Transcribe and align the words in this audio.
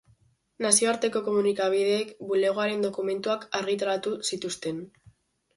Nazioarteko 0.65 1.19
komunikabideek 1.27 2.15
bulegoaren 2.31 2.87
dokumentuak 2.87 3.47
argitaratu 3.63 4.15
zituzten. 4.33 4.83